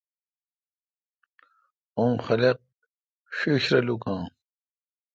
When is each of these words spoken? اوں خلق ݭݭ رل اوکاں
اوں 1.97 2.13
خلق 2.25 2.57
ݭݭ 3.37 3.63
رل 3.71 3.87
اوکاں 3.91 4.23